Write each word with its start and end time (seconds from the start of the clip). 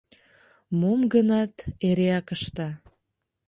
Мом-гынат 0.79 1.53
эреак 1.87 2.27
ышта. 2.35 2.69